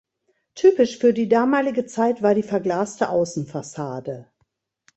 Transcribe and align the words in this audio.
Typisch 0.55 0.97
für 0.97 1.13
die 1.13 1.29
damalige 1.29 1.85
Zeit 1.85 2.23
war 2.23 2.33
die 2.33 2.41
verglaste 2.41 3.09
Außenfassade. 3.09 4.25